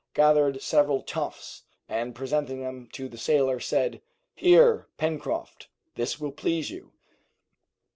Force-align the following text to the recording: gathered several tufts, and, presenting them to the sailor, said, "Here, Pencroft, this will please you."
gathered 0.15 0.63
several 0.63 1.03
tufts, 1.03 1.61
and, 1.87 2.15
presenting 2.15 2.59
them 2.59 2.89
to 2.91 3.07
the 3.07 3.19
sailor, 3.19 3.59
said, 3.59 4.01
"Here, 4.33 4.87
Pencroft, 4.97 5.67
this 5.93 6.19
will 6.19 6.31
please 6.31 6.71
you." 6.71 6.91